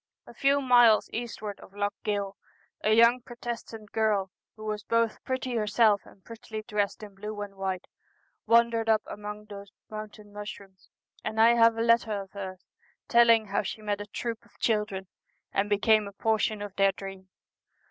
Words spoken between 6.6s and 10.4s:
dressed in blue and white, wandered up among those mountain